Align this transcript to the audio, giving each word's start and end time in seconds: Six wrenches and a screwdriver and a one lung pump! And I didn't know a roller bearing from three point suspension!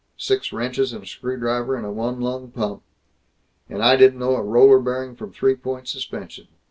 Six 0.17 0.51
wrenches 0.51 0.93
and 0.93 1.03
a 1.03 1.05
screwdriver 1.05 1.75
and 1.75 1.85
a 1.85 1.91
one 1.91 2.19
lung 2.19 2.49
pump! 2.49 2.81
And 3.69 3.83
I 3.83 3.97
didn't 3.97 4.17
know 4.17 4.35
a 4.35 4.41
roller 4.41 4.79
bearing 4.79 5.15
from 5.15 5.31
three 5.31 5.53
point 5.53 5.87
suspension! 5.87 6.47